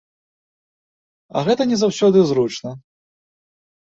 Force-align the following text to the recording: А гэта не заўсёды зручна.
А 1.35 1.43
гэта 1.49 1.63
не 1.73 1.77
заўсёды 1.83 2.19
зручна. 2.31 2.71